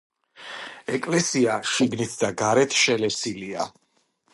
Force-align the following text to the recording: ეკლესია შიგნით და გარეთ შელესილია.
ეკლესია 0.99 1.59
შიგნით 1.75 2.17
და 2.25 2.35
გარეთ 2.43 2.77
შელესილია. 2.83 3.73